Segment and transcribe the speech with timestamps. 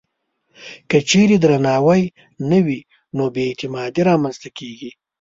[0.89, 2.03] که چېرې درناوی
[2.49, 2.79] نه وي،
[3.15, 4.91] نو بې اعتمادي رامنځته کېږي.